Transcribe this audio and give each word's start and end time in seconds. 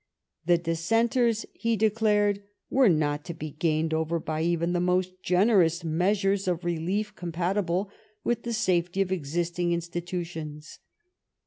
The 0.47 0.57
Dissenters, 0.57 1.45
he 1.53 1.77
declared, 1.77 2.41
were 2.71 2.89
not 2.89 3.23
to 3.25 3.35
be 3.35 3.51
gained 3.51 3.93
over 3.93 4.19
by 4.19 4.41
even 4.41 4.73
the 4.73 4.79
most 4.79 5.21
generous 5.21 5.83
measures 5.83 6.47
of 6.47 6.65
relief 6.65 7.13
com 7.15 7.31
patible 7.31 7.89
with 8.23 8.41
the 8.41 8.51
safety 8.53 9.03
of 9.03 9.11
existing 9.11 9.73
institutions. 9.73 10.79